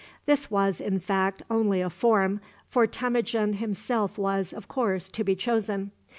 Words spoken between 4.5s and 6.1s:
of course, to be chosen.